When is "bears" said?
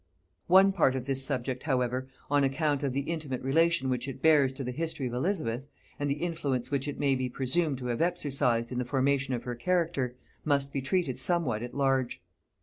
4.19-4.51